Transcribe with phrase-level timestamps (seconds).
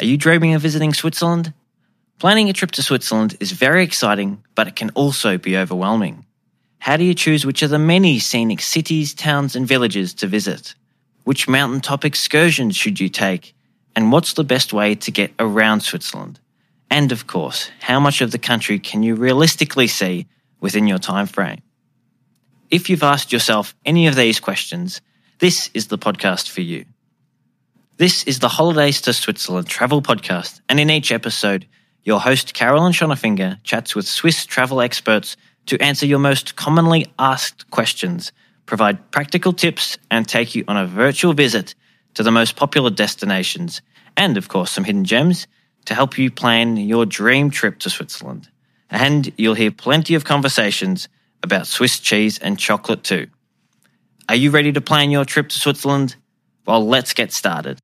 [0.00, 1.52] Are you dreaming of visiting Switzerland?
[2.18, 6.24] Planning a trip to Switzerland is very exciting, but it can also be overwhelming.
[6.78, 10.74] How do you choose which of the many scenic cities, towns, and villages to visit?
[11.24, 13.54] Which mountaintop excursions should you take?
[13.94, 16.40] And what's the best way to get around Switzerland?
[16.90, 20.26] And of course, how much of the country can you realistically see
[20.60, 21.60] within your time frame?
[22.70, 25.02] If you've asked yourself any of these questions,
[25.40, 26.86] this is the podcast for you.
[28.00, 31.66] This is the Holidays to Switzerland travel podcast, and in each episode,
[32.02, 35.36] your host Carolyn Schonnerfinger chats with Swiss travel experts
[35.66, 38.32] to answer your most commonly asked questions,
[38.64, 41.74] provide practical tips, and take you on a virtual visit
[42.14, 43.82] to the most popular destinations,
[44.16, 45.46] and of course, some hidden gems
[45.84, 48.48] to help you plan your dream trip to Switzerland.
[48.88, 51.10] And you'll hear plenty of conversations
[51.42, 53.26] about Swiss cheese and chocolate too.
[54.26, 56.16] Are you ready to plan your trip to Switzerland?
[56.66, 57.78] Well, let's get started.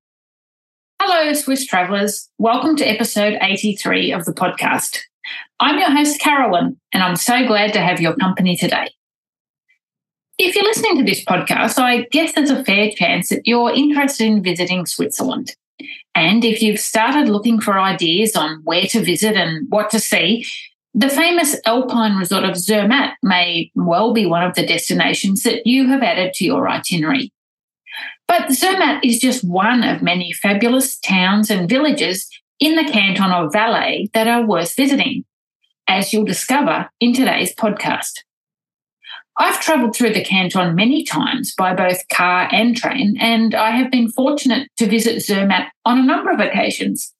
[1.01, 2.31] Hello, Swiss travellers.
[2.39, 5.01] Welcome to episode 83 of the podcast.
[5.61, 8.89] I'm your host, Carolyn, and I'm so glad to have your company today.
[10.39, 14.27] If you're listening to this podcast, I guess there's a fair chance that you're interested
[14.27, 15.55] in visiting Switzerland.
[16.15, 20.47] And if you've started looking for ideas on where to visit and what to see,
[20.95, 25.89] the famous alpine resort of Zermatt may well be one of the destinations that you
[25.89, 27.33] have added to your itinerary.
[28.29, 33.53] But Zermatt is just one of many fabulous towns and villages in the canton of
[33.53, 35.25] Valais that are worth visiting,
[35.89, 38.23] as you'll discover in today's podcast.
[39.39, 43.91] I've travelled through the canton many times by both car and train, and I have
[43.91, 47.13] been fortunate to visit Zermatt on a number of occasions.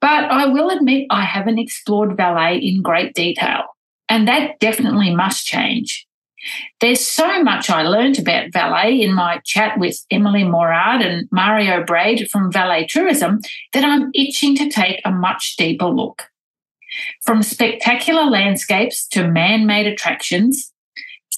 [0.00, 3.64] But I will admit I haven't explored Valais in great detail,
[4.08, 6.06] and that definitely must change.
[6.80, 11.84] There's so much I learned about Valais in my chat with Emilie Morard and Mario
[11.84, 13.40] Braide from Valais Tourism
[13.72, 16.24] that I'm itching to take a much deeper look.
[17.22, 20.72] From spectacular landscapes to man made attractions,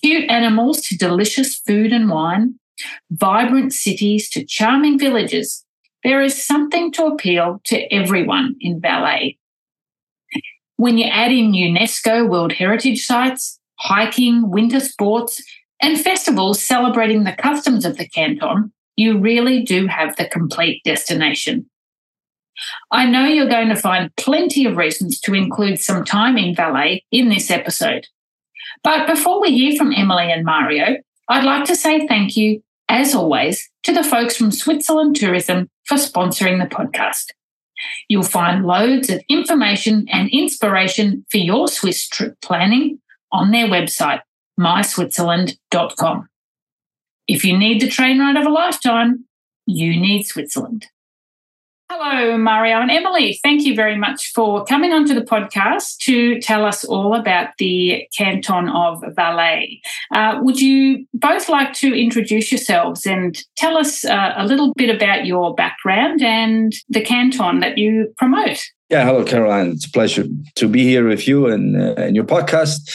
[0.02, 2.58] cute animals to delicious food and wine,
[3.10, 5.64] vibrant cities to charming villages,
[6.04, 9.38] there is something to appeal to everyone in Valais.
[10.76, 15.42] When you add in UNESCO World Heritage Sites, hiking, winter sports,
[15.80, 21.68] and festivals celebrating the customs of the canton, you really do have the complete destination.
[22.90, 27.04] I know you're going to find plenty of reasons to include some time in Valais
[27.10, 28.06] in this episode.
[28.82, 30.96] But before we hear from Emilie and Mario,
[31.28, 35.96] I'd like to say thank you, as always, to the folks from Switzerland Tourism for
[35.96, 37.26] sponsoring the podcast.
[38.08, 43.00] You'll find loads of information and inspiration for your Swiss trip planning
[43.32, 44.20] on their website,
[44.58, 46.28] myswitzerland.com.
[47.28, 49.24] If you need the train ride of a lifetime,
[49.66, 50.86] you need Switzerland.
[51.88, 53.38] Hello, Mario and Emilie.
[53.44, 58.08] Thank you very much for coming onto the podcast to tell us all about the
[58.16, 59.80] canton of Valais.
[60.12, 64.92] Uh, would you both like to introduce yourselves and tell us uh, a little bit
[64.92, 68.64] about your background and the canton that you promote?
[68.88, 69.72] Yeah, hello, Caroline.
[69.72, 72.88] It's a pleasure to be here with you and uh, your podcast.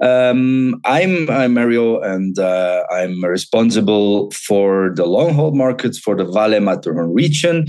[0.00, 6.24] Um, I'm, I'm Mario, and uh, I'm responsible for the long haul markets for the
[6.24, 7.66] Valais Matterhorn region.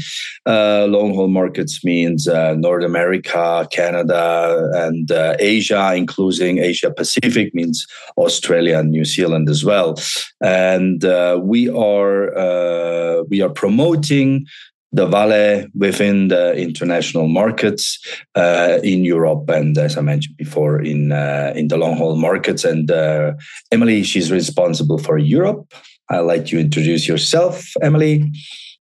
[0.48, 7.54] Uh, long haul markets means uh, North America, Canada, and uh, Asia, including Asia Pacific,
[7.54, 7.86] means
[8.18, 9.96] Australia and New Zealand as well.
[10.42, 14.48] And uh, we are we are promoting
[14.92, 18.00] the Valais within the international markets
[18.36, 22.64] uh, in Europe and, as I mentioned before, in uh, in the long haul markets.
[22.64, 23.34] And uh,
[23.72, 25.74] Emilie, she's responsible for Europe.
[26.10, 28.32] I'll let you introduce yourself, Emilie.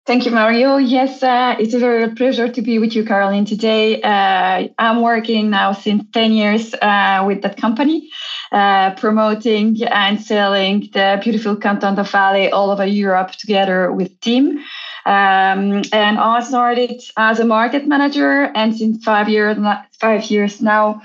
[0.06, 0.76] Thank you, Mario.
[0.76, 4.00] Yes, uh, it's a very pleasure to be with you, Caroline, today.
[4.00, 8.08] Uh, I'm working now since 10 years uh, with that company,
[8.50, 14.64] promoting and selling the beautiful Canton of Valais all over Europe together with team.
[15.06, 19.56] Um, and I started as a market manager, and since five years,
[19.98, 21.02] five years now,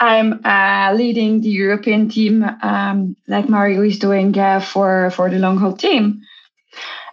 [0.00, 5.38] I'm uh, leading the European team, um, like Mario is doing uh, for for the
[5.38, 6.22] long haul team.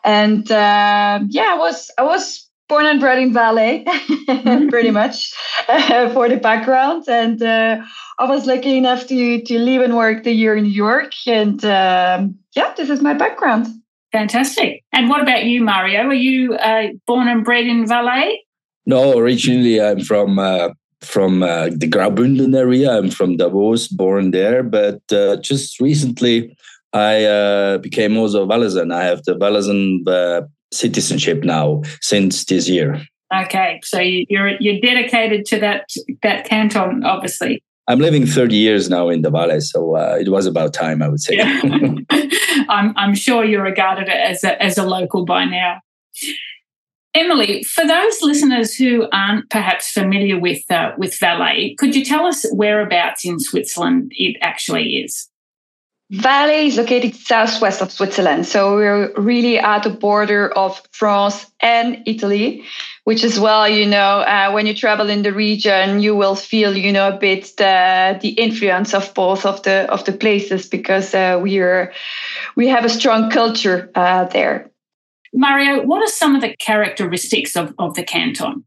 [0.04, 3.86] And uh, yeah, I was I was born and bred in Valais,
[4.70, 5.34] pretty much
[5.68, 7.78] uh, for the background, and uh,
[8.20, 11.64] I was lucky enough to to live and work the year in New York, and
[11.66, 13.68] um, yeah, this is my background.
[14.16, 14.82] Fantastic.
[14.94, 16.08] And what about you, Mario?
[16.08, 18.46] Are you uh, born and bred in Valais?
[18.86, 20.70] No, originally I'm from uh,
[21.02, 22.98] from uh, the Graubünden area.
[22.98, 26.56] I'm from Davos, born there, but uh, just recently
[26.94, 28.94] I uh, became also Valaisan.
[28.94, 33.02] I have the Valaisan uh, citizenship now since this year.
[33.36, 35.90] Okay, so you're you're dedicated to that
[36.24, 37.62] that canton, obviously.
[37.88, 41.10] I'm living 30 years now in the Valais, so uh, it was about time, I
[41.10, 41.36] would say.
[41.36, 41.62] Yeah.
[42.70, 45.82] I'm, I'm sure you're regarded as a, as a local by now.
[47.16, 52.26] Emilie, for those listeners who aren't perhaps familiar with uh, with Valais, could you tell
[52.26, 55.30] us whereabouts in Switzerland it actually is?
[56.12, 62.04] Valais is located southwest of Switzerland, so we're really at the border of France and
[62.06, 62.64] Italy,
[63.06, 66.76] which as well, you know, uh, when you travel in the region, you will feel,
[66.76, 71.14] you know, a bit the the influence of both of the of the places because
[71.14, 71.94] uh, we are
[72.56, 74.72] we have a strong culture uh, there.
[75.34, 78.66] Mario, what are some of the characteristics of, of the canton?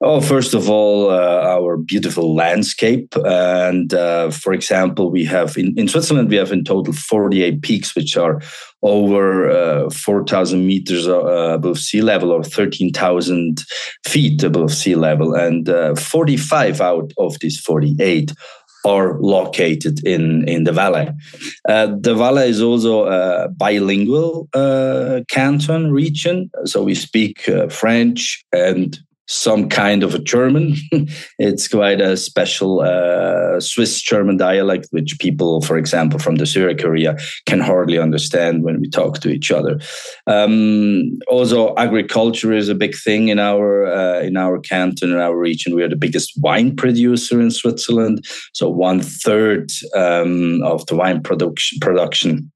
[0.00, 3.12] Oh, first of all, uh, our beautiful landscape.
[3.24, 7.96] And uh, for example, we have in, in Switzerland, we have in total 48 peaks,
[7.96, 8.40] which are
[8.82, 11.24] over uh, 4,000 meters uh,
[11.54, 13.64] above sea level or 13,000
[14.06, 15.34] feet above sea level.
[15.34, 18.32] And uh, 45 out of these 48
[18.84, 21.10] are located in, in the Valais.
[21.68, 28.44] Uh, the Valais is also a bilingual uh, canton region, so we speak uh, French
[28.52, 30.74] and some kind of a German.
[31.38, 36.82] it's quite a special uh, Swiss German dialect, which people, for example, from the Zurich
[36.82, 37.16] area
[37.46, 39.78] can hardly understand when we talk to each other.
[40.26, 45.36] Um, also, agriculture is a big thing in our uh, in our canton, in our
[45.36, 45.74] region.
[45.74, 51.22] We are the biggest wine producer in Switzerland, so one third um, of the wine
[51.22, 52.50] production production.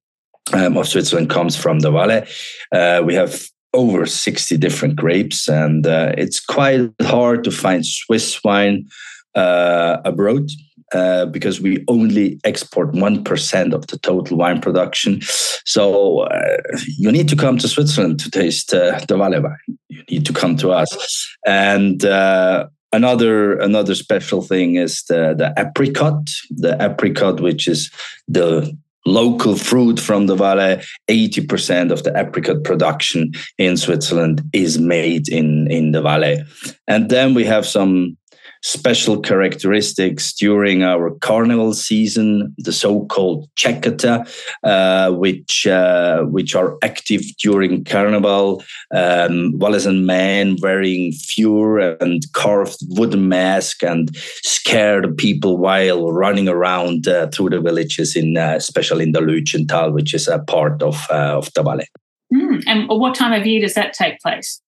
[0.53, 2.27] Um, of Switzerland comes from the Valais.
[2.73, 8.43] Uh, we have over 60 different grapes, and uh, it's quite hard to find Swiss
[8.45, 8.89] wine
[9.35, 10.49] uh, abroad.
[10.95, 15.23] Uh, because we only export 1% of the total wine production.
[15.65, 16.59] So uh,
[16.99, 19.79] you need to come to Switzerland to taste uh, the Valais wine.
[19.89, 21.35] You need to come to us.
[21.47, 27.91] And uh, another another special thing is the, the apricot, the apricot, which is
[28.29, 28.77] the
[29.07, 30.85] local fruit from the Valais.
[31.09, 36.45] 80% of the apricot production in Switzerland is made in, in the Valais.
[36.87, 38.17] And then we have some
[38.63, 44.25] special characteristics during our carnival season, the so-called Tschäggättä,
[44.63, 48.63] uh, which uh, which are active during carnival.
[48.95, 54.11] Um, and men wearing fur and carved wooden mask and
[54.43, 59.21] scare the people while running around uh, through the villages, in uh, especially in the
[59.21, 61.89] Lötschental, which is a part of uh, of Valais.
[62.33, 64.61] Mm, and what time of year does that take place?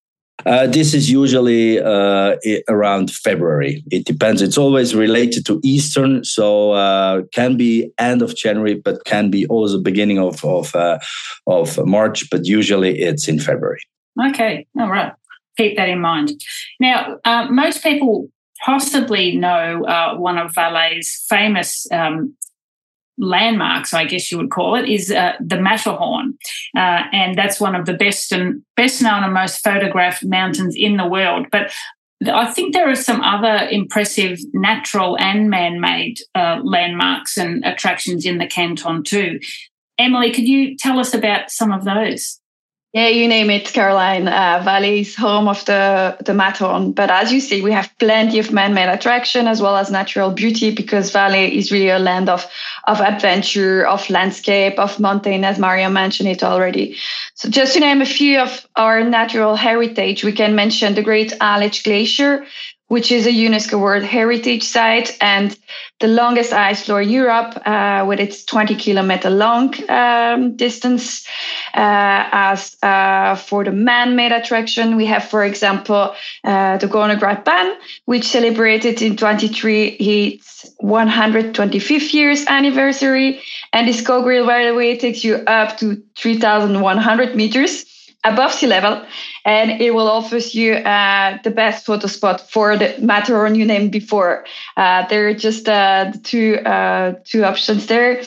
[0.46, 2.36] Uh, this is usually uh,
[2.68, 3.82] around February.
[3.90, 4.42] It depends.
[4.42, 9.46] It's always related to Eastern, so uh, can be end of January, but can be
[9.46, 10.98] also beginning of of uh,
[11.46, 12.28] of March.
[12.30, 13.80] But usually it's in February.
[14.28, 15.12] Okay, all right.
[15.56, 16.32] Keep that in mind.
[16.80, 18.28] Now, uh, most people
[18.64, 22.36] possibly know uh, one of Valais's famous um,
[23.18, 26.36] landmarks, I guess you would call it, is uh, the Matterhorn,
[26.76, 30.96] uh, and that's one of the best and best known and most photographed mountains in
[30.96, 31.46] the world.
[31.50, 31.72] But
[32.26, 38.38] I think there are some other impressive natural and man-made uh, landmarks and attractions in
[38.38, 39.40] the canton too.
[39.98, 42.40] Emilie, could you tell us about some of those?
[42.94, 44.28] Yeah, you name it, Caroline.
[44.28, 46.92] Uh, Valais is home of the, the Matterhorn.
[46.92, 50.72] But as you see, we have plenty of man-made attraction as well as natural beauty
[50.72, 52.46] because Valais is really a land of,
[52.86, 56.96] of adventure, of landscape, of mountain, as Mario mentioned it already.
[57.34, 61.32] So just to name a few of our natural heritage, we can mention the Great
[61.40, 62.46] Aletsch Glacier,
[62.86, 65.58] which is a UNESCO World Heritage Site and
[66.04, 71.26] the longest ice floor Europe, uh, with its 20 kilometer long um, distance.
[71.72, 78.24] Uh, as uh, for the man-made attraction, we have, for example, uh, the Gornergratbahn, which
[78.24, 83.40] celebrated in 23 its 125th years anniversary,
[83.72, 87.86] and this Cogwheel Railway takes you up to 3,100 meters
[88.24, 89.02] above sea level,
[89.44, 93.92] and it will offer you uh, the best photo spot for the Matterhorn you named
[93.92, 94.44] before.
[94.76, 98.22] Uh, there are just uh, two uh, two options there.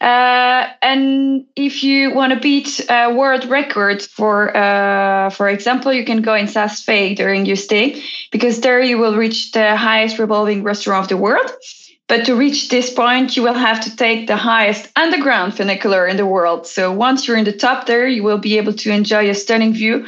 [0.00, 6.04] Uh, and if you want to beat a world record for, uh, for example, you
[6.04, 10.62] can go in Fee during your stay because there you will reach the highest revolving
[10.62, 11.50] restaurant of the world.
[12.08, 16.18] But to reach this point, you will have to take the highest underground funicular in
[16.18, 16.66] the world.
[16.66, 19.72] So once you're in the top there, you will be able to enjoy a stunning
[19.72, 20.06] view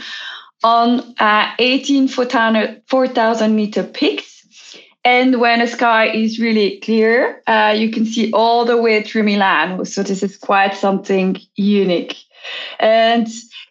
[0.65, 4.77] on uh, 18 4,000 meter peaks.
[5.05, 9.23] And when the sky is really clear, uh, you can see all the way through
[9.23, 9.85] Milan.
[9.85, 12.17] So this is quite something unique.
[12.79, 13.27] And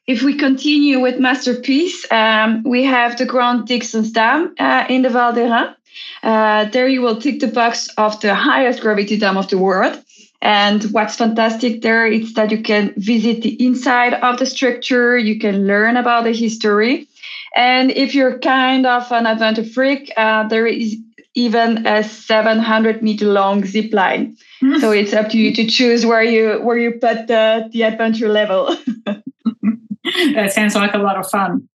[0.07, 5.09] if we continue with masterpiece, um, we have the Grande Dixence Dam uh, in the
[5.09, 5.75] Val d'Hérens.
[6.23, 10.01] Uh, there you will tick the box of the highest gravity dam of the world.
[10.41, 15.39] And what's fantastic there is that you can visit the inside of the structure, you
[15.39, 17.07] can learn about the history.
[17.55, 20.95] And if you're kind of an adventure freak, uh, there is
[21.33, 24.37] even a 700 meter long zip line.
[24.61, 24.79] Mm.
[24.79, 28.29] So it's up to you to choose where you where you put the, the adventure
[28.29, 28.75] level.
[29.05, 31.69] that sounds like a lot of fun.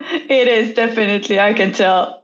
[0.00, 2.22] It is definitely, I can tell.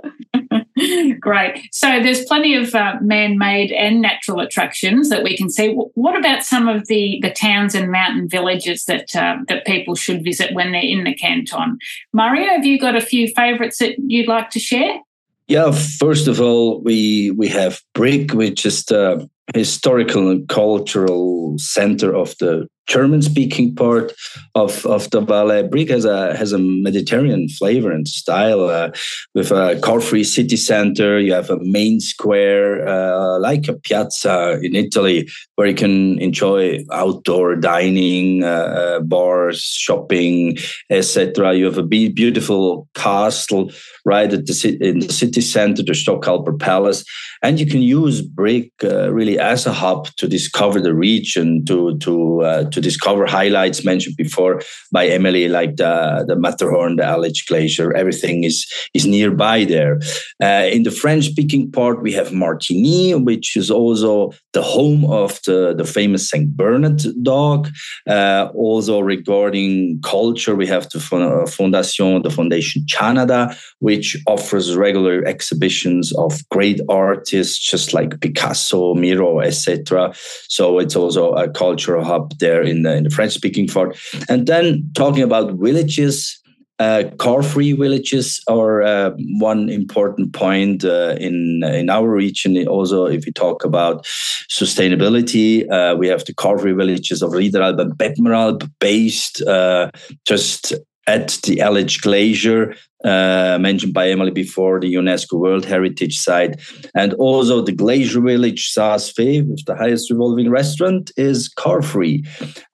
[1.21, 1.69] Great.
[1.73, 5.75] So there's plenty of uh, man-made and natural attractions that we can see.
[5.95, 10.25] What about some of the the towns and mountain villages that uh, that people should
[10.25, 11.79] visit when they're in the canton?
[12.13, 15.01] Mario, have you got a few favourites that you'd like to share?
[15.49, 22.15] Yeah, first of all, we we have Brig, which is the historical and cultural center
[22.15, 24.13] of the German speaking part
[24.55, 25.63] of, of the Valais.
[25.63, 28.91] Brig has a has a Mediterranean flavor and style uh,
[29.35, 31.19] with a car free city center.
[31.19, 36.85] You have a main square uh, like a piazza in Italy where you can enjoy
[36.91, 40.59] outdoor dining, uh, uh bars, shopping,
[40.91, 41.55] etc.
[41.55, 43.71] You have a beautiful castle
[44.05, 47.05] right at the in the city center, the Stockalper Palace,
[47.43, 51.99] and you can use Brig uh, really as a hub to discover the region to
[51.99, 54.61] to uh, to discover highlights mentioned before
[54.93, 57.95] by Emilie, like the, the Matterhorn, the Aletsch Glacier.
[57.95, 60.01] Everything is, is nearby there.
[60.43, 65.41] Uh, in the French speaking part, we have Martigny, which is also the home of
[65.47, 66.49] the, the famous St.
[66.57, 67.69] Bernard dog.
[68.09, 76.13] Uh, also, regarding culture, we have the Fondation, the Foundation Gianadda, which offers regular exhibitions
[76.17, 80.13] of great artists, just like Picasso, Miro, etc.
[80.49, 83.97] So it's also a cultural hub there in the, in the French speaking part.
[84.29, 86.43] And then talking about villages,
[86.79, 92.67] uh, car-free villages are uh, one important point uh, in in our region.
[92.67, 94.05] Also, if we talk about
[94.51, 99.91] sustainability, uh, we have the car-free villages of Riederalp and Bettmeralp, based uh,
[100.27, 100.75] just
[101.07, 106.61] at the Aletsch Glacier, uh, mentioned by Emilie before, the UNESCO World Heritage Site.
[106.95, 112.25] And also the Glacier Village Saas-Fee, with the highest revolving restaurant, is car free.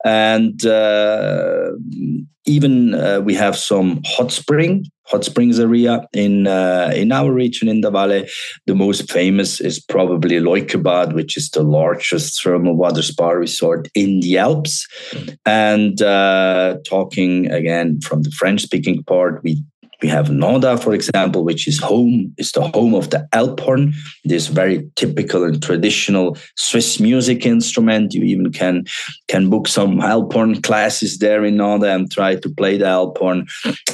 [0.05, 1.71] And uh,
[2.45, 7.67] even uh, we have some hot spring hot springs area in uh, in our region
[7.67, 8.29] in the valley.
[8.67, 14.19] The most famous is probably Leukerbad, which is the largest thermal water spa resort in
[14.19, 14.87] the Alps.
[15.45, 19.63] And uh, talking again from the French speaking part, we
[20.01, 24.47] we have Nendaz, for example, which is home, is the home of the Alphorn, this
[24.47, 28.13] very typical and traditional Swiss music instrument.
[28.13, 28.85] You even can
[29.27, 33.49] can book some Alphorn classes there in Nendaz and try to play the Alphorn.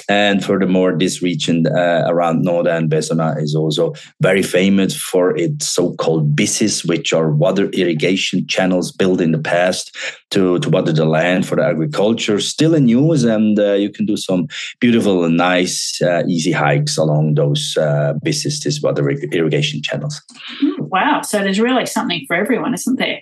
[0.07, 5.67] And furthermore, this region uh, around Nendaz and Veysonnaz is also very famous for its
[5.67, 9.95] so-called bisses, which are water irrigation channels built in the past
[10.31, 12.39] to, to water the land for the agriculture.
[12.39, 14.47] Still in use, and uh, you can do some
[14.79, 20.21] beautiful and nice uh, easy hikes along those uh, businesses, water irrigation channels.
[20.59, 21.21] Hmm, wow.
[21.21, 23.21] So there's really something for everyone, isn't there?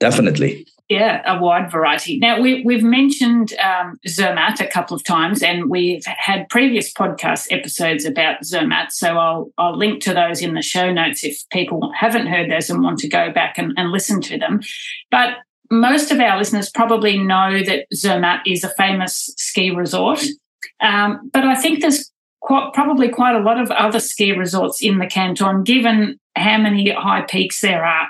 [0.00, 0.66] Definitely.
[0.88, 2.18] Yeah, a wide variety.
[2.18, 7.48] Now, we, we've mentioned um, Zermatt a couple of times, and we've had previous podcast
[7.50, 8.92] episodes about Zermatt.
[8.92, 12.70] So I'll, I'll link to those in the show notes if people haven't heard those
[12.70, 14.60] and want to go back and, and listen to them.
[15.10, 15.38] But
[15.72, 20.22] most of our listeners probably know that Zermatt is a famous ski resort.
[20.80, 24.98] Um, but I think there's quite, probably quite a lot of other ski resorts in
[24.98, 28.08] the canton, given how many high peaks there are.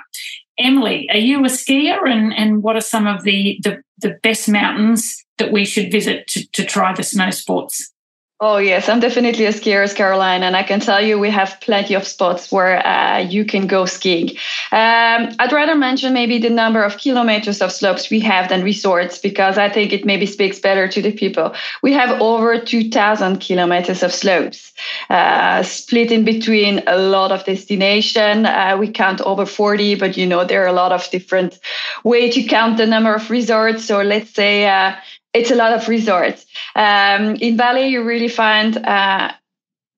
[0.59, 4.49] Emilie, are you a skier, and, and what are some of the, the, the best
[4.49, 7.93] mountains that we should visit to, to try the snow sports?
[8.39, 11.59] Oh, yes, I'm definitely a skier, as Caroline, and I can tell you we have
[11.59, 14.29] plenty of spots where uh, you can go skiing.
[14.71, 19.17] Um, I'd rather mention maybe the number of kilometers of slopes we have than resorts
[19.17, 21.55] because I think it maybe speaks better to the people.
[21.81, 24.71] We have over 2,000 kilometers of slopes,
[25.09, 28.45] uh, split in between a lot of destination.
[28.45, 31.57] Uh, we count over 40, but you know, there are a lot of different
[32.03, 33.85] way to count the number of resorts.
[33.85, 34.93] So let's say uh,
[35.37, 36.45] it's a lot of resorts.
[36.75, 39.31] Um, in Valais, you really find uh,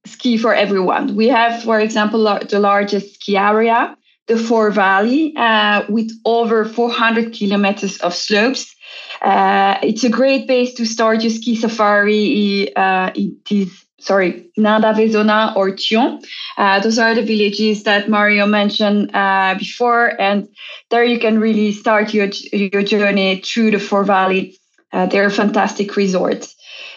[0.05, 1.15] ski for everyone.
[1.15, 3.96] We have, for example, the largest ski area,
[4.27, 8.75] the Four Valley, uh, with over 400 kilometers of slopes.
[9.22, 12.74] Uh, it's a great base to start your ski safari.
[12.75, 16.24] Uh, it is sorry, Nendaz-Veysonnaz or Thyon.
[16.58, 20.48] Uh, those are the villages that Mario mentioned uh, before, and
[20.89, 24.59] there you can really start your your journey through the Four Valley
[24.91, 26.48] Uh, they're a fantastic resort.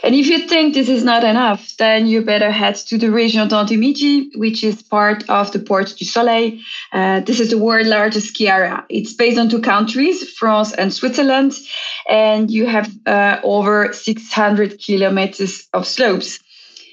[0.04, 3.48] And if you think this is not enough, then you better head to the Région
[3.48, 6.58] Dents du Midi, which is part of the Portes du Soleil.
[6.92, 8.84] Uh, this is the world's largest ski area.
[8.88, 11.52] It's based on two countries, France and Switzerland,
[12.08, 16.40] and you have uh, over 600 kilometers of slopes.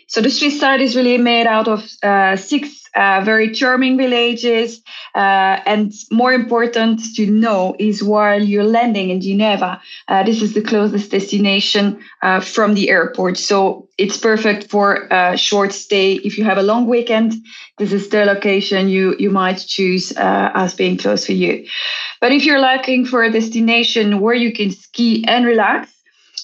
[0.07, 4.81] So the Swiss side is really made out of uh, six uh, very charming villages.
[5.15, 10.53] Uh, and more important to know is while you're landing in Geneva, uh, this is
[10.53, 13.37] the closest destination uh, from the airport.
[13.37, 16.13] So it's perfect for a short stay.
[16.13, 17.33] If you have a long weekend,
[17.77, 21.65] this is the location you, you might choose uh, as being close for you.
[22.21, 25.91] But if you're looking for a destination where you can ski and relax,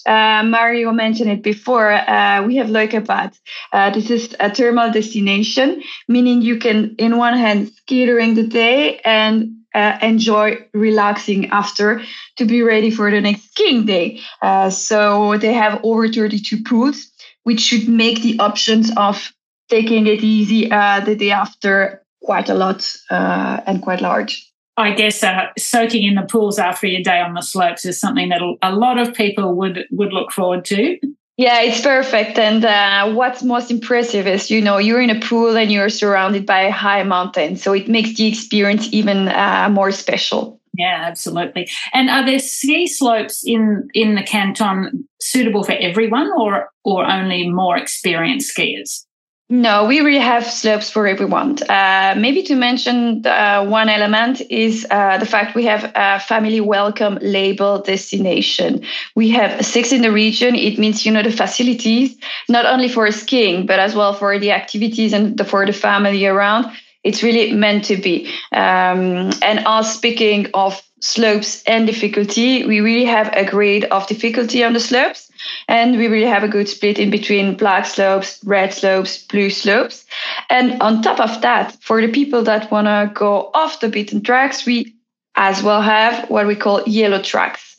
[0.05, 1.91] uh, Mario mentioned it before.
[1.91, 3.37] Uh, we have Leukerbad.
[3.73, 8.45] Uh, this is a thermal destination, meaning you can, in one hand, ski during the
[8.45, 12.01] day and uh, enjoy relaxing after
[12.37, 14.19] to be ready for the next skiing day.
[14.41, 17.11] Uh, so they have over 32 pools,
[17.43, 19.33] which should make the options of
[19.69, 24.51] taking it easy uh, the day after quite a lot and quite large.
[24.77, 28.29] I guess uh, soaking in the pools after your day on the slopes is something
[28.29, 30.97] that a lot of people would would look forward to.
[31.37, 32.37] Yeah, it's perfect.
[32.37, 36.45] And uh, what's most impressive is, you know, you're in a pool and you're surrounded
[36.45, 40.61] by high mountains, so it makes the experience even uh, more special.
[40.77, 41.69] Yeah, absolutely.
[41.93, 47.49] And are there ski slopes in in the canton suitable for everyone, or or only
[47.49, 49.05] more experienced skiers?
[49.47, 51.57] No, we really have slopes for everyone.
[51.69, 56.59] Uh, maybe to mention uh, one element is uh, the fact we have a family
[56.61, 58.81] welcome label destination.
[59.15, 60.55] We have six in the region.
[60.55, 62.17] It means, you know, the facilities,
[62.49, 66.25] not only for skiing, but as well for the activities and the, for the family
[66.25, 66.65] around.
[67.05, 68.25] It's really meant to be.
[68.51, 74.63] Um, and us speaking of slopes and difficulty, we really have a grade of difficulty
[74.63, 75.31] on the slopes.
[75.67, 80.03] And we really have a good split in between black slopes, red slopes, blue slopes.
[80.49, 84.23] And on top of that, for the people that want to go off the beaten
[84.23, 84.95] tracks, we
[85.35, 87.77] as well have what we call yellow tracks.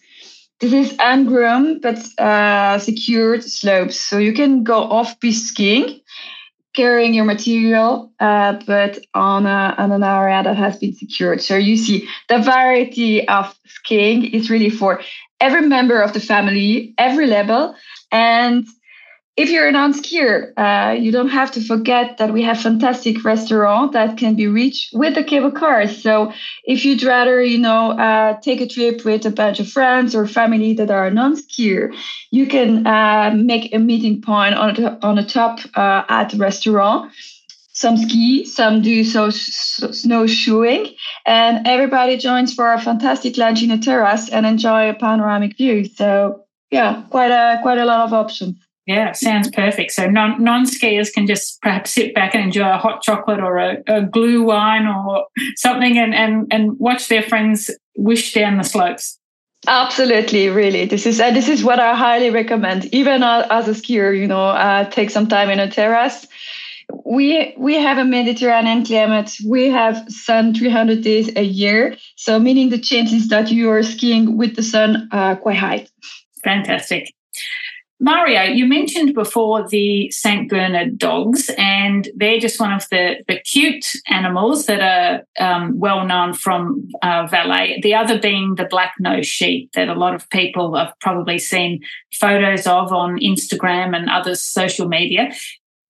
[0.61, 3.99] This is ungroomed but uh, secured slopes.
[3.99, 6.01] So you can go off piste skiing
[6.77, 11.43] carrying your material, uh, but on, a, on an area that has been secured.
[11.43, 15.01] So you see the variety of skiing is really for
[15.41, 17.75] every member of the family, every level.
[18.13, 18.67] And
[19.37, 23.93] if you're a non-skier, uh, you don't have to forget that we have fantastic restaurant
[23.93, 26.03] that can be reached with the cable cars.
[26.03, 26.33] So
[26.65, 30.27] if you'd rather, you know, uh, take a trip with a bunch of friends or
[30.27, 31.95] family that are non-skier,
[32.31, 36.39] you can uh, make a meeting point on the, on the top uh, at the
[36.39, 37.13] restaurant.
[37.75, 40.95] Some ski, some do so, so snowshoeing,
[41.27, 45.85] and everybody joins for a fantastic lunch in a terrace and enjoy a panoramic view.
[45.85, 48.66] So yeah, quite a quite a lot of options.
[48.87, 49.91] Yeah, sounds perfect.
[49.91, 53.59] So non non skiers can just perhaps sit back and enjoy a hot chocolate or
[53.59, 59.19] a, a glühwein or something, and and and watch their friends wish down the slopes.
[59.67, 60.85] Absolutely, really.
[60.85, 62.85] This is uh, this is what I highly recommend.
[62.95, 66.25] Even uh, as a skier, you know, uh, take some time in a terrace.
[67.05, 69.33] We we have a Mediterranean climate.
[69.45, 74.37] We have sun 300 days a year, so meaning the chances that you are skiing
[74.37, 75.89] with the sun are quite high.
[76.45, 77.13] Fantastic.
[77.99, 80.51] Mario, you mentioned before the St.
[80.51, 86.05] Bernard dogs, and they're just one of the, the cute animals that are um, well
[86.05, 87.81] known from uh, Valais.
[87.83, 91.81] The other being the black nose sheep that a lot of people have probably seen
[92.13, 95.33] photos of on Instagram and other social media.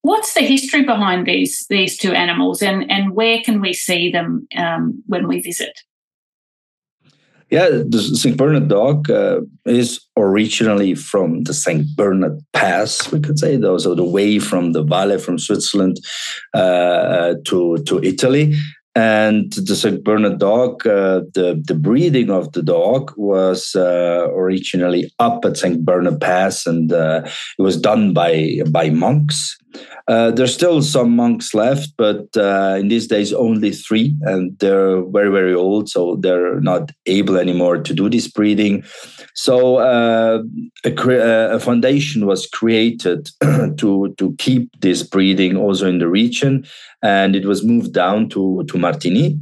[0.03, 4.47] What's the history behind these these two animals, and, and where can we see them
[4.57, 5.73] um, when we visit?
[7.51, 8.37] Yeah, the St.
[8.37, 11.87] Bernard dog uh, is originally from the St.
[11.95, 16.01] Bernard Pass, we could say, though, so the way from the Valais from Switzerland
[16.55, 18.57] uh, to, to Italy.
[18.97, 20.03] And the St.
[20.03, 25.85] Bernard dog, uh, the, the breeding of the dog was uh, originally up at St.
[25.85, 27.21] Bernard Pass, and uh,
[27.59, 29.57] it was done by, by monks.
[30.09, 35.03] Uh, there's still some monks left, but uh, in these days only three, and they're
[35.07, 38.85] very, very old, so they're not able anymore to do this breeding.
[39.35, 40.43] So uh,
[40.85, 43.31] a, a, foundation was created
[43.79, 46.65] to to keep this breeding also in the region,
[47.03, 49.41] and it was moved down to to Martigny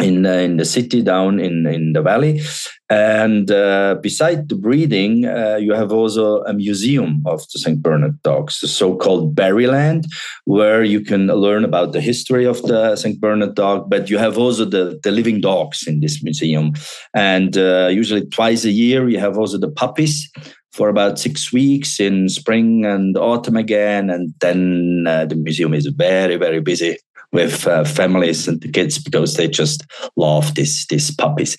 [0.00, 2.40] in uh, in the city down in in the valley.
[2.88, 8.22] And uh, beside the breeding uh, you have also a museum of the st bernard
[8.22, 10.04] dogs the so-called Barryland
[10.44, 13.90] where you can learn about the history of the st bernard dog.
[13.90, 16.72] But you have also the, the living dogs in this museum.
[17.14, 20.30] And uh, usually twice a year you have also the puppies
[20.72, 24.10] for about six weeks in spring and autumn again.
[24.10, 26.98] And then uh, the museum is very, very busy
[27.36, 29.84] with uh, families and the kids because they just
[30.16, 31.56] love these these puppies.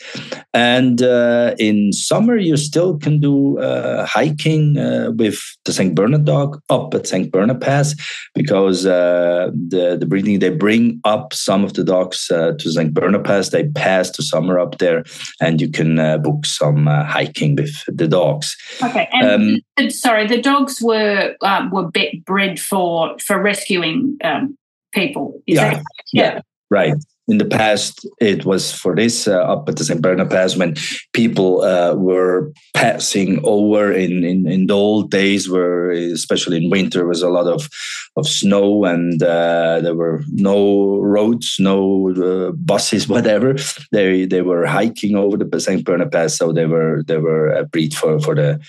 [0.53, 5.93] And uh, in summer, you still can do uh, hiking uh, with the St.
[5.93, 7.31] Bernard dog up at St.
[7.31, 7.95] Bernard Pass
[8.33, 12.91] because uh, the the breeding they bring up some of the dogs uh, to St.
[12.93, 13.49] Bernard Pass.
[13.49, 15.03] They pass the summer up there,
[15.39, 18.55] and you can book some hiking with the dogs.
[18.81, 21.35] Okay, and um, sorry, the dogs were
[21.71, 21.91] were
[22.25, 24.57] bred for for rescuing um,
[24.97, 25.41] people.
[25.45, 25.83] Yeah, that,
[26.13, 26.95] yeah, yeah, right.
[27.29, 30.01] In the past, it was for this uh, up at the St.
[30.01, 30.75] Bernard Pass when
[31.11, 37.05] people uh, were passing over in, in, in the old days, where especially in winter
[37.05, 37.67] was a lot of
[38.15, 43.55] of snow and uh, there were no roads, no uh, buses, whatever.
[43.91, 45.83] They they were hiking over the St.
[45.83, 48.59] Bernard Pass, so they were they were a breed for for the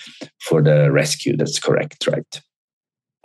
[0.41, 1.37] for the rescue.
[1.37, 2.41] That's correct, right?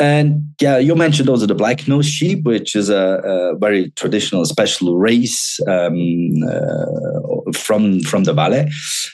[0.00, 4.44] And yeah, you mentioned also the black nose sheep, which is a, a very traditional,
[4.44, 8.68] special race um, uh, from from the valley.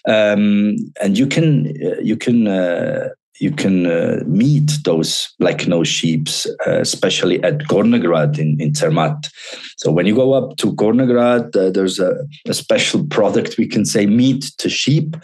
[0.08, 6.28] Um, and you can you can uh, you can uh, meet those black nose sheep,
[6.66, 9.30] uh, especially at Gornergrat in, in Zermatt.
[9.78, 12.14] So when you go up to Gornergrat, uh, there's a,
[12.46, 15.16] a, special product we can say meat to sheep.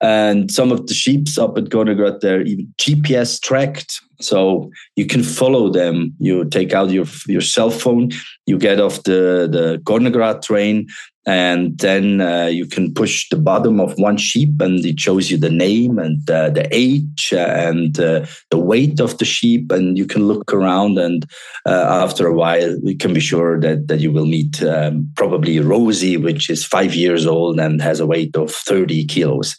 [0.00, 4.00] And some of the sheep up at Gornergrat, they're even GPS tracked.
[4.20, 6.14] So you can follow them.
[6.18, 8.10] You take out your, your cell phone,
[8.46, 10.86] you get off the, the Gornergrat train,
[11.26, 15.38] and then uh, you can push the bottom of one sheep and it shows you
[15.38, 19.72] the name and uh, the age and uh, the weight of the sheep.
[19.72, 21.24] And you can look around and
[21.66, 25.58] uh, after a while you can be sure that, that you will meet um, probably
[25.60, 29.56] rosie which is five years old and has a weight of 30 kilos.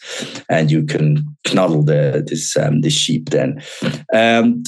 [0.50, 3.64] And you can cuddle the, this, um, this sheep then.
[4.14, 4.64] Um,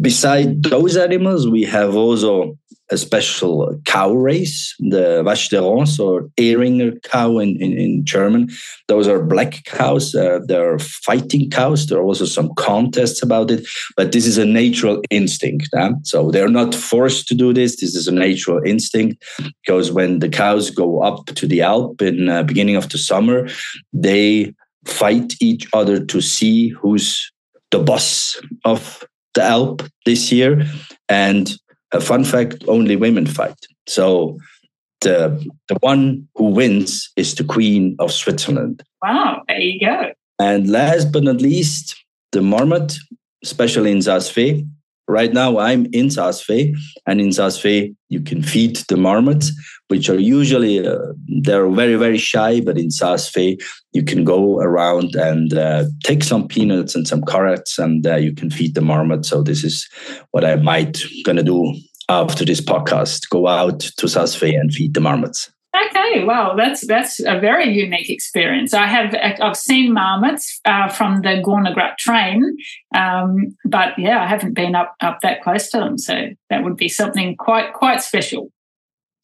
[0.00, 2.58] beside those animals we have also
[2.94, 8.48] a special cow race, the Vache d'Hérens or Eringer cow in, in, in German.
[8.88, 10.14] Those are black cows.
[10.14, 11.86] Uh, they're fighting cows.
[11.86, 15.68] There are also some contests about it, but this is a natural instinct.
[16.04, 17.80] So they're not forced to do this.
[17.80, 19.22] This is a natural instinct
[19.64, 23.48] because when the cows go up to the Alp in uh, beginning of the summer,
[23.92, 24.54] they
[24.86, 27.32] fight each other to see who's
[27.70, 29.04] the boss of
[29.34, 30.64] the Alp this year.
[31.08, 31.56] And
[31.94, 33.56] a fun fact only women fight.
[33.86, 34.38] So
[35.00, 38.82] the, the one who wins is the Queen of Switzerland.
[39.02, 40.12] Wow, there you go.
[40.38, 41.94] And last but not least,
[42.32, 42.96] the marmot,
[43.44, 44.66] especially in Fee.
[45.06, 46.74] Right now, I'm in Saas Fee,
[47.06, 49.52] and in Saas Fee, you can feed the marmots,
[49.88, 50.98] which are usually uh,
[51.42, 52.60] they're very very shy.
[52.60, 53.60] But in Saas Fee,
[53.92, 58.32] you can go around and uh, take some peanuts and some carrots, and uh, you
[58.34, 59.26] can feed the marmot.
[59.26, 59.86] So this is
[60.30, 61.74] what I might gonna do
[62.08, 63.28] after this podcast.
[63.28, 65.50] Go out to Saas Fee and feed the marmots.
[65.74, 68.74] Okay, well, that's that's a very unique experience.
[68.74, 72.56] I have I've seen marmots uh, from the Gornergrat train,
[72.94, 75.98] um, but yeah, I haven't been up up that close to them.
[75.98, 78.52] So that would be something quite quite special.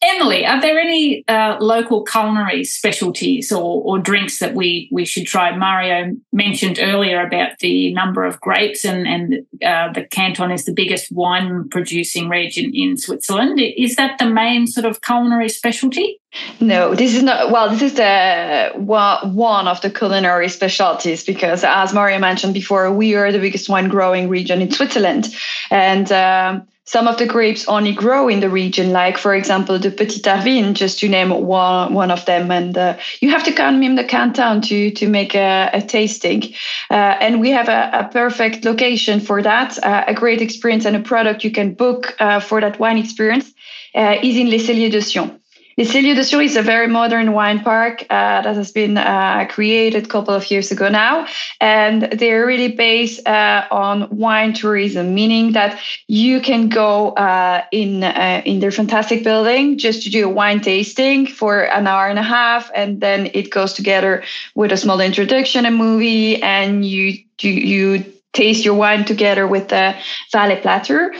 [0.02, 5.26] Emilie, are there any uh, local culinary specialties or, or, drinks that we, we should
[5.26, 5.54] try?
[5.54, 10.72] Mario mentioned earlier about the number of grapes, and, and uh, the canton is the
[10.72, 13.60] biggest wine producing region in Switzerland.
[13.60, 16.18] Is that the main sort of culinary specialty?
[16.60, 17.50] No, this is not.
[17.50, 23.16] Well, this is the one of the culinary specialties because, as Mario mentioned before, we
[23.16, 25.28] are the biggest wine growing region in Switzerland,
[25.70, 26.10] and.
[26.10, 30.24] Um, some of the grapes only grow in the region, like, for example, the Petite
[30.24, 32.50] Arvine, just to name one, one of them.
[32.50, 36.42] And uh, you have to come in the canton to, to make a, a tasting.
[36.90, 40.96] Uh, and we have a, a, perfect location for that, uh, a great experience and
[40.96, 43.52] a product you can book uh, for that wine experience
[43.94, 45.39] uh, is in Les Celliers de Sion.
[45.84, 50.04] Celliers de Sion is a very modern wine park uh, that has been uh, created
[50.04, 51.26] a couple of years ago now.
[51.60, 58.04] And they're really based uh, on wine tourism, meaning that you can go uh, in,
[58.04, 62.18] uh, in their fantastic building just to do a wine tasting for an hour and
[62.18, 62.70] a half.
[62.74, 64.22] And then it goes together
[64.54, 69.68] with a small introduction, a movie, and you, you, you taste your wine together with
[69.68, 69.96] the
[70.32, 71.14] Valais Platter.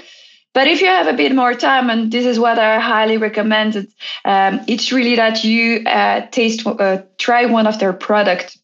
[0.52, 3.76] But if you have a bit more time, and this is what I highly recommend,
[4.24, 8.58] um, it's really that you uh, taste, uh, try one of their products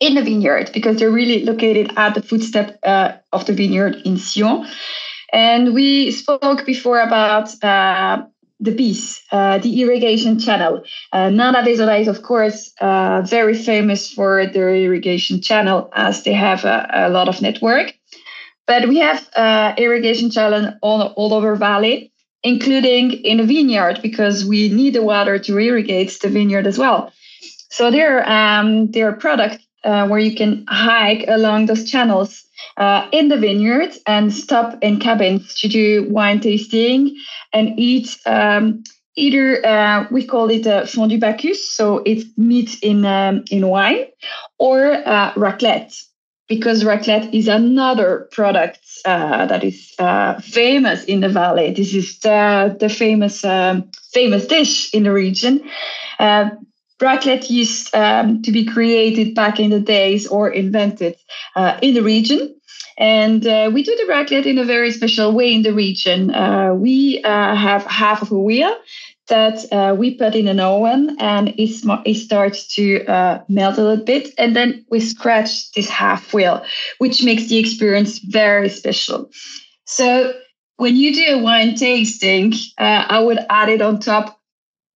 [0.00, 4.16] in the vineyard because they're really located at the footstep uh, of the vineyard in
[4.16, 4.66] Sion.
[5.32, 8.22] And we spoke before about uh,
[8.60, 10.82] the bisses, uh, the irrigation channel.
[11.12, 16.32] Uh, Nendaz Veysonnaz is, of course, uh, very famous for their irrigation channel as they
[16.32, 17.94] have a, a lot of network.
[18.68, 22.12] But we have uh, irrigation channel all, all over Valais,
[22.44, 27.12] including in a vineyard because we need the water to irrigate the vineyard as well.
[27.70, 32.44] So there, um, there are products uh, where you can hike along those channels
[32.76, 37.16] uh, in the vineyard and stop in cabins to do wine tasting
[37.52, 38.82] and eat um,
[39.18, 44.06] either uh, we call it a fondue bacchus, so it's meat in um, in wine,
[44.58, 45.92] or uh, raclette,
[46.48, 51.72] because raclette is another product uh, that is uh, famous in the valley.
[51.72, 55.62] This is the the famous um, famous dish in the region.
[56.18, 56.50] Uh,
[57.00, 61.16] raclette used um, to be created back in the days or invented
[61.54, 62.54] uh, in the region.
[63.00, 66.34] And uh, we do the raclette in a very special way in the region.
[66.34, 68.74] Uh, we have half of a wheel
[69.28, 73.82] that uh, we put in an oven and it, it starts to uh, melt a
[73.82, 74.34] little bit.
[74.38, 76.64] And then we scratch this half wheel,
[76.98, 79.30] which makes the experience very special.
[79.86, 80.34] So
[80.76, 84.38] when you do a wine tasting, uh, I would add it on top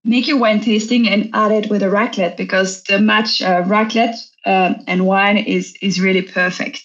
[0.05, 4.16] make your wine tasting and add it with a raclette because the match uh, raclette
[4.45, 6.83] um, and wine is is really perfect.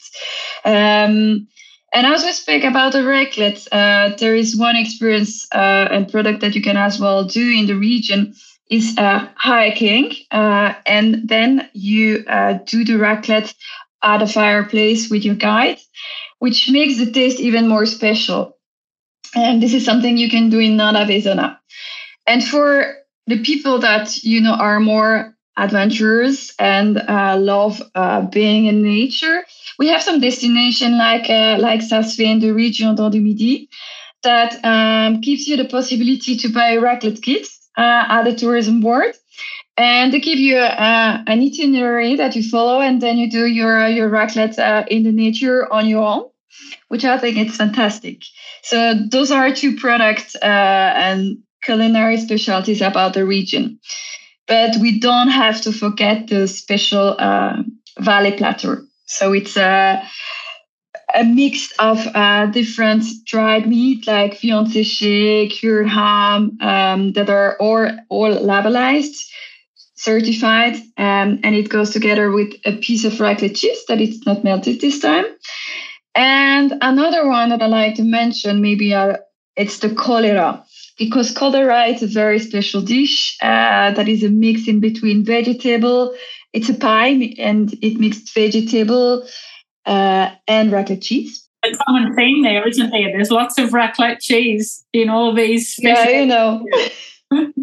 [0.65, 1.47] Um,
[1.93, 6.41] and as we speak about the raclette, uh, there is one experience uh, and product
[6.41, 8.33] that you can as well do in the region
[8.69, 13.53] is uh, hiking, uh, and then you uh, do the raclette
[14.03, 15.77] at a fireplace with your guide,
[16.39, 18.57] which makes the taste even more special.
[19.35, 21.57] And this is something you can do in Nendaz Veysonnaz.
[22.25, 22.95] And for
[23.27, 29.43] the people that you know are more adventurers and uh, love uh, being in nature.
[29.79, 31.81] We have some destination like uh, like
[32.19, 33.69] in the region of du Midi
[34.23, 39.15] that um, gives you the possibility to buy raclette kit uh, at the tourism board.
[39.79, 43.87] And they give you uh, an itinerary that you follow, and then you do your
[43.87, 46.29] your raclette uh, in the nature on your own,
[46.87, 48.23] which I think it's fantastic.
[48.63, 53.79] So those are two products, and culinary specialties about the region.
[54.47, 57.63] But we don't have to forget the special uh,
[57.99, 58.83] Valais platter.
[59.05, 60.01] So it's a,
[61.15, 67.57] a mix of uh, different dried meat like viande séchée, cured ham um, that are
[67.59, 69.17] all, all labelized,
[69.95, 74.43] certified, um, and it goes together with a piece of raclette cheese that it's not
[74.43, 75.25] melted this time.
[76.15, 79.17] And another one that I like to mention, maybe uh,
[79.55, 80.63] it's the cholera
[80.97, 86.13] because cholera is a very special dish uh, that is a mix in between vegetable.
[86.53, 89.27] It's a pie and it mixed vegetable
[89.85, 91.47] uh, and raclette cheese.
[91.63, 93.11] A common theme there, isn't there?
[93.11, 95.75] There's lots of raclette cheese in all these.
[95.79, 96.65] Yeah, you know.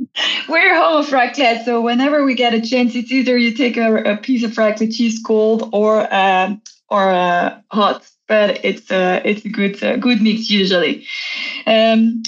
[0.48, 4.12] We're home of raclette, so whenever we get a chance, it's either you take a,
[4.12, 6.54] a piece of raclette cheese cold or uh,
[6.88, 11.06] or uh, hot, but it's uh, it's a good uh, good mix usually.
[11.66, 12.22] Um,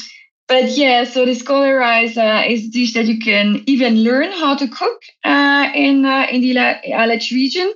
[0.48, 4.56] but yeah, so the rice uh, is a dish that you can even learn how
[4.56, 7.72] to cook uh, in uh, in the Aletsch region,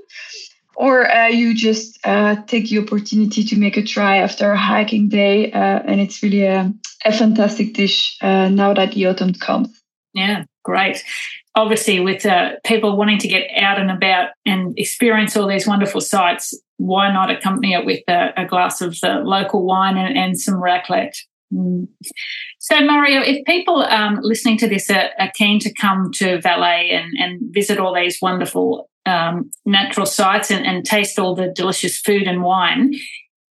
[0.77, 5.09] or uh, you just uh, take the opportunity to make a try after a hiking
[5.09, 6.73] day, uh, and it's really a,
[7.05, 9.83] a fantastic dish now that the autumn comes.
[10.15, 11.03] Yeah, great.
[11.57, 12.25] Obviously, with
[12.65, 17.31] people wanting to get out and about and experience all these wonderful sights, why not
[17.33, 21.17] accompany it with a, a glass of the local wine and, and some raclette?
[21.53, 21.89] Mm.
[22.59, 26.91] So, Mario, if people um, listening to this are, are, keen to come to Valais
[26.91, 31.99] and, and visit all these wonderful um, natural sites and, and, taste all the delicious
[31.99, 32.95] food and wine,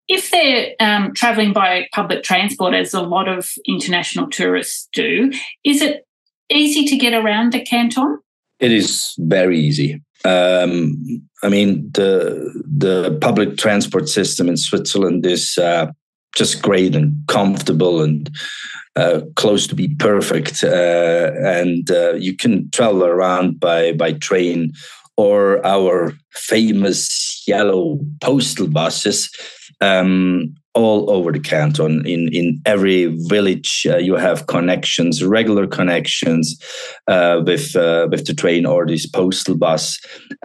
[0.08, 5.32] if they're um, traveling by public transport, as a lot of international tourists do,
[5.64, 6.06] is it
[6.50, 8.20] easy to get around the canton?
[8.60, 10.02] It is very easy.
[10.26, 10.98] Um,
[11.44, 15.92] I mean, the the public transport system in Switzerland is uh,
[16.36, 18.30] just great and comfortable and
[18.96, 20.63] uh, close to be perfect.
[20.63, 24.74] Uh, and uh, you can travel around by by train
[25.18, 29.30] or our famous yellow postal buses
[29.82, 32.06] um, all over the canton.
[32.06, 36.56] In in every village, uh, you have connections, regular connections
[37.08, 40.00] uh, with uh, with the train or this postal bus.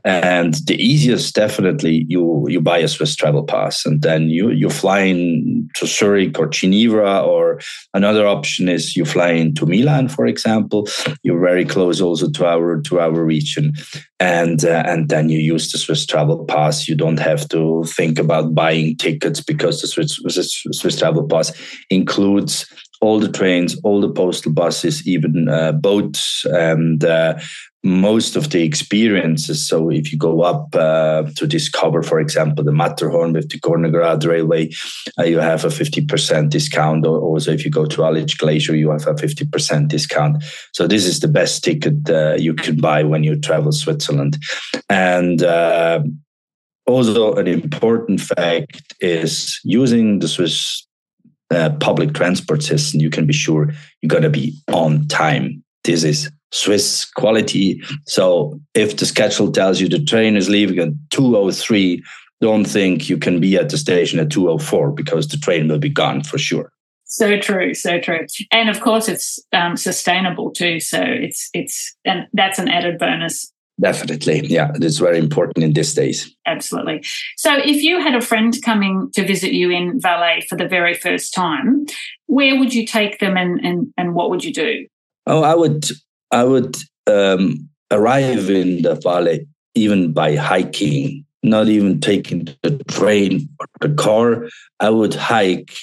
[0.04, 4.70] And the easiest, definitely, you you buy a Swiss travel pass, and then you you
[4.70, 7.60] fly in to Zurich or Geneva, or
[7.92, 10.88] another option is you fly into Milan, for example.
[11.22, 13.72] You're very close also to our to our region,
[14.20, 16.88] and uh, and then you use the Swiss travel pass.
[16.88, 19.13] You don't have to think about buying tickets
[19.46, 20.18] because the Swiss
[20.72, 21.52] Swiss Travel Pass
[21.90, 22.66] includes
[23.00, 27.38] all the trains, all the postal buses, even uh, boats, and uh,
[27.84, 29.68] most of the experiences.
[29.68, 34.26] So if you go up uh, to discover, for example, the Matterhorn with the Gornergrat
[34.26, 34.70] Railway,
[35.18, 37.04] uh, you have a 50% discount.
[37.06, 40.42] Also if you go to Aletsch Glacier, you have a 50% discount.
[40.72, 44.38] So this is the best ticket uh, you can buy when you travel Switzerland.
[44.88, 46.00] And uh,
[46.86, 50.86] also an important fact is using the Swiss
[51.50, 53.70] uh, public transport system, you can be sure
[54.00, 55.62] you're going to be on time.
[55.84, 57.82] This is Swiss quality.
[58.06, 62.02] So if the schedule tells you the train is leaving at 203,
[62.40, 65.88] don't think you can be at the station at 204 because the train will be
[65.88, 66.70] gone for sure.
[67.04, 70.80] So true, so true, and of course it's um, sustainable too.
[70.80, 73.52] So it's it's and that's an added bonus.
[73.80, 76.32] Definitely, yeah, it's very important in these days.
[76.46, 77.02] Absolutely.
[77.36, 80.94] So, if you had a friend coming to visit you in Valais for the very
[80.94, 81.86] first time,
[82.26, 84.86] where would you take them, and and and what would you do?
[85.26, 85.86] Oh, I would
[86.30, 86.76] I would
[87.08, 93.94] um, arrive in the valley even by hiking, not even taking the train or the
[93.94, 94.48] car.
[94.80, 95.74] I would hike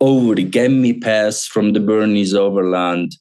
[0.00, 3.12] over the Gemmi Pass from the Bernese Oberland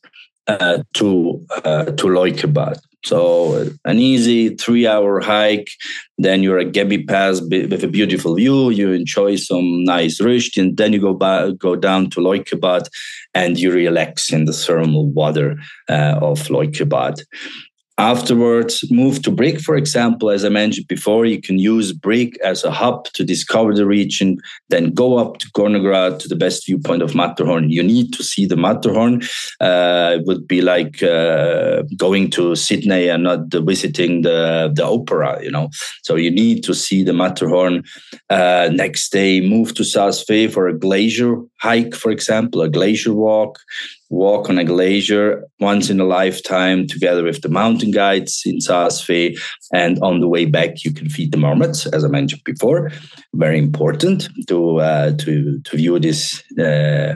[0.47, 2.79] uh, to uh, to Leukerbad.
[3.05, 5.69] So an easy three-hour hike.
[6.17, 8.71] Then you're at Gemmi Pass with a beautiful view.
[8.71, 12.87] You enjoy some nice rust, and then you go back, go down to Leukerbad,
[13.35, 15.55] and you relax in the thermal water
[15.87, 17.21] uh, of Leukerbad.
[17.97, 20.29] Afterwards, move to Brig, for example.
[20.29, 24.37] As I mentioned before, you can use Brig as a hub to discover the region,
[24.67, 27.69] then go up to Gornergrat to the best viewpoint of Matterhorn.
[27.69, 29.21] You need to see the Matterhorn.
[29.61, 35.41] Uh, it would be like uh, going to Sydney and not visiting the, the opera,
[35.41, 35.69] you know.
[36.03, 37.83] So you need to see the Matterhorn.
[38.29, 43.57] Uh, next day, move to Saas-Fee for a glacier hike, for example, a glacier walk
[44.09, 49.37] walk on a glacier once in a lifetime together with the mountain guides in Saas-Fee.
[49.73, 52.91] And on the way back, you can feed the marmots, as I mentioned before.
[53.33, 57.15] Very important to uh, to to view this uh,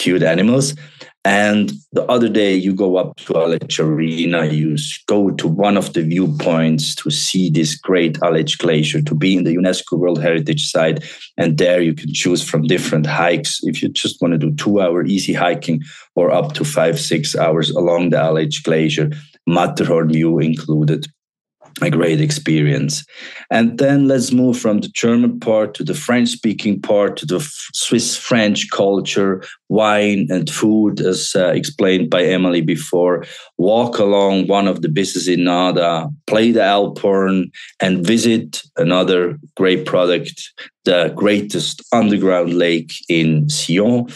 [0.00, 0.74] cute animals.
[1.22, 5.92] And the other day, you go up to Aletsch Arena, you go to one of
[5.92, 10.70] the viewpoints to see this great Aletsch Glacier, to be in the UNESCO World Heritage
[10.70, 11.04] Site.
[11.36, 13.60] And there you can choose from different hikes.
[13.64, 15.82] If you just want to do two hour easy hiking
[16.14, 19.10] or up to five, six hours along the Aletsch Glacier,
[19.46, 21.06] Matterhorn view included
[21.82, 23.04] a great experience.
[23.50, 27.40] And then let's move from the German part to the French speaking part to the
[27.72, 33.24] Swiss French culture, wine and food, as uh, explained by Emilie before.
[33.60, 39.84] Walk along one of the bisses in Nendaz, play the Alphorn, and visit another great
[39.84, 40.50] product,
[40.86, 44.06] the greatest underground lake in Sion,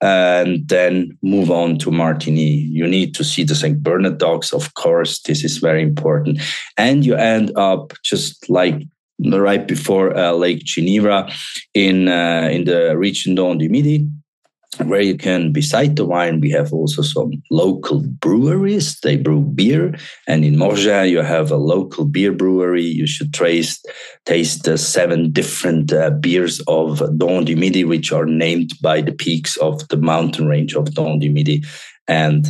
[0.00, 2.66] and then move on to Martigny.
[2.70, 3.82] You need to see the St.
[3.82, 5.20] Bernard dogs, of course.
[5.20, 6.40] This is very important.
[6.78, 8.86] And you end up just like
[9.22, 11.30] right before uh, Lake Geneva
[11.74, 14.08] in, uh, in the region Dent du Midi
[14.84, 18.98] where you can, beside the wine, we have also some local breweries.
[19.00, 19.96] They brew beer.
[20.26, 22.84] And in Morges, you have a local beer brewery.
[22.84, 23.82] You should trace,
[24.24, 29.12] taste the seven different uh, beers of Dents du Midi, which are named by the
[29.12, 31.64] peaks of the mountain range of Dents du Midi.
[32.06, 32.48] And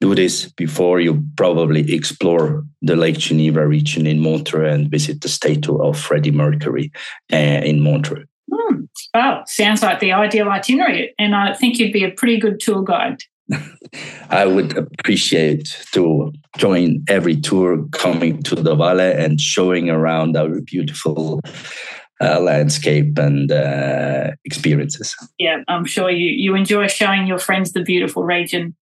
[0.00, 5.28] do this before you probably explore the Lake Geneva region in Montreux and visit the
[5.28, 6.92] statue of Freddie Mercury
[7.32, 8.24] uh, in Montreux.
[8.52, 8.82] Hmm.
[9.14, 12.82] Well, sounds like the ideal itinerary, and I think you'd be a pretty good tour
[12.82, 13.22] guide.
[14.30, 20.60] I would appreciate to join every tour coming to the Valais and showing around our
[20.60, 21.40] beautiful
[22.20, 25.14] uh, landscape and uh, experiences.
[25.38, 28.74] Yeah, I'm sure you you enjoy showing your friends the beautiful region.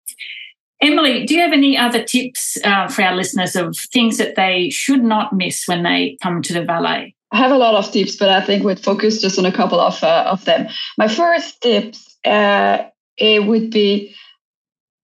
[0.81, 4.71] Emilie, do you have any other tips uh, for our listeners of things that they
[4.71, 7.15] should not miss when they come to the Valais?
[7.35, 9.81] I have a lot of tips, but I think we'd focus just on a couple
[9.81, 10.69] of uh, of them.
[10.97, 12.85] My first tips uh,
[13.17, 14.15] it would be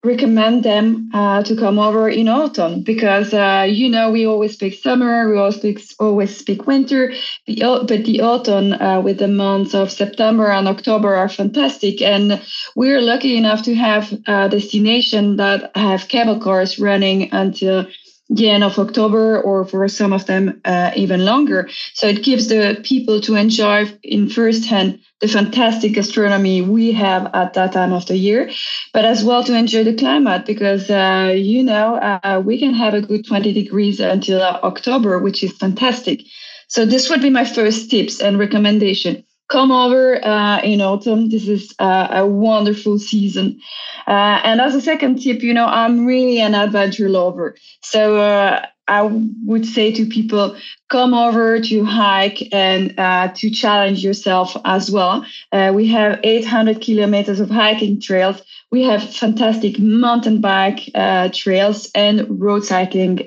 [0.04, 4.74] recommend them uh, to come over in autumn because uh, you know we always speak
[4.74, 7.14] summer, we always speak always speak winter,
[7.46, 12.42] but the autumn uh, with the months of September and October are fantastic, and
[12.76, 17.86] we're lucky enough to have a destination that have cable cars running until
[18.30, 21.68] the end of October, or for some of them uh, even longer.
[21.94, 27.30] So it gives the people to enjoy in first hand the fantastic gastronomy we have
[27.34, 28.50] at that time of the year,
[28.92, 32.94] but as well to enjoy the climate because uh, you know uh, we can have
[32.94, 36.20] a good 20 degrees until October, which is fantastic.
[36.68, 39.24] So this would be my first tips and recommendation.
[39.48, 41.30] Come over uh, in autumn.
[41.30, 43.60] This is uh, a wonderful season.
[44.06, 47.56] Uh, and as a second tip, you know, I'm really an adventure lover.
[47.82, 49.02] So uh, I
[49.44, 50.56] would say to people,
[50.90, 55.24] come over to hike and uh, to challenge yourself as well.
[55.52, 58.40] Uh, we have 800 kilometers of hiking trails.
[58.70, 60.90] We have fantastic mountain bike
[61.32, 63.26] trails and road cycling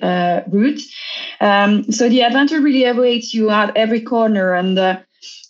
[0.52, 0.96] routes.
[1.40, 5.02] Um, so the adventure really awaits you at every corner and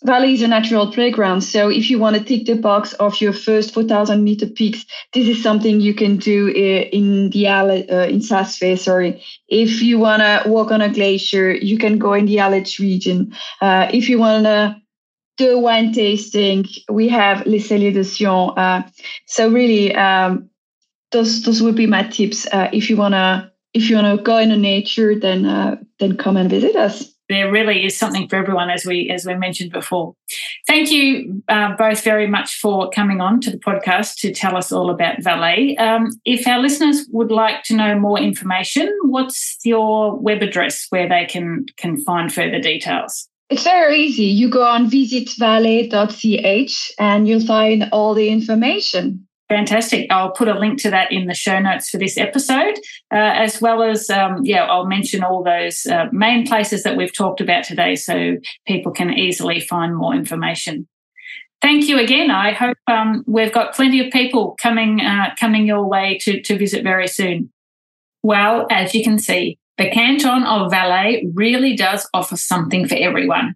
[0.04, 1.42] Valais is a natural playground.
[1.42, 5.28] So if you want to tick the box of your first 4,000 meter peaks, this
[5.28, 9.22] is something you can do in the uh, in Saas-Fee, sorry.
[9.48, 13.34] If you want to walk on a glacier, you can go in the Aletsch region.
[13.60, 14.76] Uh, if you want to
[15.38, 18.58] do a wine tasting, we have Les Celliers de Sion.
[18.58, 18.82] Uh,
[19.26, 20.50] so really, um,
[21.12, 22.46] those those would be my tips.
[22.52, 27.11] If you wanna if you wanna go into nature, then then come and visit us
[27.32, 30.14] there really is something for everyone, as we as we mentioned before.
[30.66, 34.72] Thank you uh, both very much for coming on to the podcast to tell us
[34.72, 35.76] all about Valais.
[35.78, 41.08] Um, if our listeners would like to know more information, what's your web address where
[41.08, 43.28] they can can find further details?
[43.50, 44.24] It's very easy.
[44.24, 49.28] You go on visitvalais.ch and you'll find all the information.
[49.52, 50.10] Fantastic.
[50.10, 52.78] I'll put a link to that in the show notes for this episode,
[53.12, 57.14] uh, as well as, um, yeah, I'll mention all those uh, main places that we've
[57.14, 60.88] talked about today so people can easily find more information.
[61.60, 62.30] Thank you again.
[62.30, 66.56] I hope um, we've got plenty of people coming uh, coming your way to, to
[66.56, 67.52] visit very soon.
[68.22, 73.54] Well, as you can see, the canton of Valais really does offer something for everyone.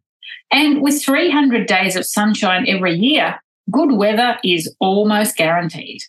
[0.52, 3.40] And with 300 days of sunshine every year,
[3.70, 6.02] good weather is almost guaranteed.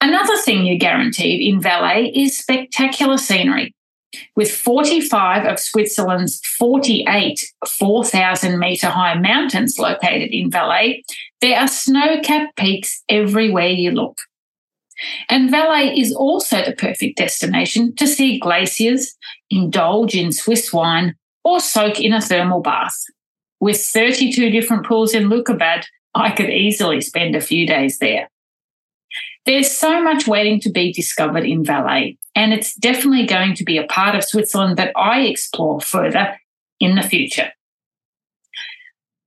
[0.00, 3.74] Another thing you're guaranteed in Valais is spectacular scenery.
[4.34, 11.02] With 45 of Switzerland's 48 4,000 metre high mountains located in Valais,
[11.40, 14.16] there are snow capped peaks everywhere you look.
[15.28, 19.14] And Valais is also the perfect destination to see glaciers,
[19.50, 22.96] indulge in Swiss wine, or soak in a thermal bath.
[23.60, 25.84] With 32 different pools in Leukerbad,
[26.16, 28.30] I could easily spend a few days there.
[29.44, 33.76] There's so much waiting to be discovered in Valais, and it's definitely going to be
[33.76, 36.38] a part of Switzerland that I explore further
[36.80, 37.50] in the future.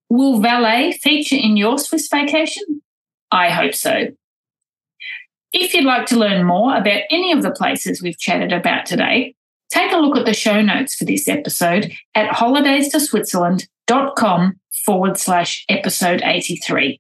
[0.10, 2.82] Will Valais feature in your Swiss vacation?
[3.32, 4.08] I hope so.
[5.54, 9.36] If you'd like to learn more about any of the places we've chatted about today,
[9.72, 16.22] take a look at the show notes for this episode at holidaystoswitzerland.com forward slash episode
[16.24, 17.00] 83.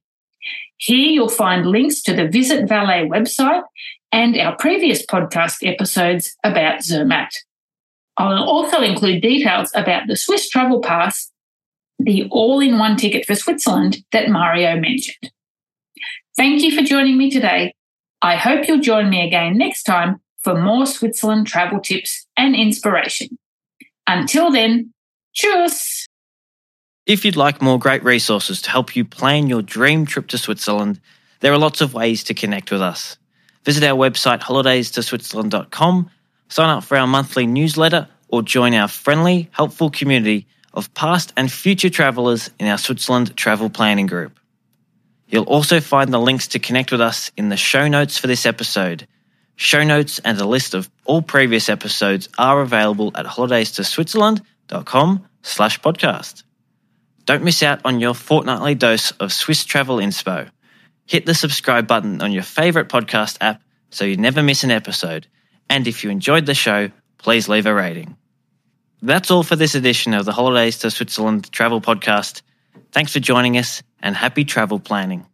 [0.77, 3.63] Here you'll find links to the Visit Valais website
[4.11, 7.31] and our previous podcast episodes about Zermatt.
[8.17, 11.31] I'll also include details about the Swiss Travel Pass,
[11.99, 15.31] the all in one ticket for Switzerland that Mario mentioned.
[16.37, 17.73] Thank you for joining me today.
[18.21, 23.37] I hope you'll join me again next time for more Switzerland travel tips and inspiration.
[24.07, 24.93] Until then,
[25.33, 25.98] cheers!
[27.09, 31.01] If you'd like more great resources to help you plan your dream trip to Switzerland,
[31.39, 33.17] there are lots of ways to connect with us.
[33.65, 36.11] Visit our website holidaystoswitzerland.com,
[36.49, 41.51] sign up for our monthly newsletter, or join our friendly, helpful community of past and
[41.51, 44.39] future travellers in our Switzerland travel planning group.
[45.27, 48.45] You'll also find the links to connect with us in the show notes for this
[48.45, 49.07] episode.
[49.55, 56.43] Show notes and a list of all previous episodes are available at holidaystoswitzerland.com slash podcast.
[57.29, 60.49] Don't miss out on your fortnightly dose of Swiss travel inspo.
[61.05, 63.61] Hit the subscribe button on your favourite podcast app
[63.91, 65.27] so you never miss an episode.
[65.69, 68.17] And if you enjoyed the show, please leave a rating.
[69.03, 72.41] That's all for this edition of the Holidays to Switzerland Travel Podcast.
[72.93, 75.27] Thanks for joining us and happy travel planning.